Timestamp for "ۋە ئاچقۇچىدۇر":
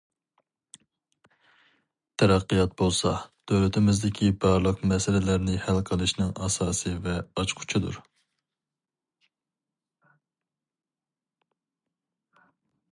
7.09-8.01